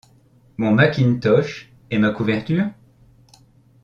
Mon 0.57 0.71
mackintosh 0.71 1.71
et 1.91 1.99
ma 1.99 2.09
couverture? 2.09 2.67